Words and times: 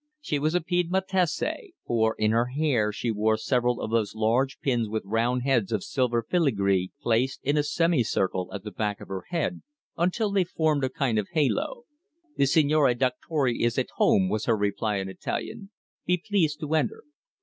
She 0.19 0.39
was 0.39 0.55
a 0.55 0.61
Piedmontese, 0.61 1.73
for 1.85 2.15
in 2.17 2.31
her 2.31 2.47
hair 2.47 2.91
she 2.91 3.11
wore 3.11 3.37
several 3.37 3.79
of 3.79 3.91
those 3.91 4.15
large 4.15 4.59
pins 4.59 4.89
with 4.89 5.03
round 5.05 5.43
heads 5.43 5.71
of 5.71 5.83
silver 5.83 6.23
filigree 6.23 6.89
placed 7.03 7.39
in 7.43 7.55
a 7.55 7.61
semicircle 7.61 8.51
at 8.51 8.63
the 8.63 8.71
back 8.71 8.99
of 8.99 9.09
her 9.09 9.25
head, 9.29 9.61
until 9.95 10.31
they 10.31 10.43
formed 10.43 10.83
a 10.83 10.89
kind 10.89 11.19
of 11.19 11.27
halo. 11.33 11.83
"The 12.35 12.47
Signore 12.47 12.95
Dottore 12.95 13.53
is 13.53 13.77
at 13.77 13.91
home," 13.97 14.27
was 14.27 14.45
her 14.45 14.57
reply 14.57 14.95
in 14.95 15.07
Italian. 15.07 15.69
"Be 16.07 16.17
pleased 16.17 16.59
to 16.61 16.73
enter." 16.73 17.03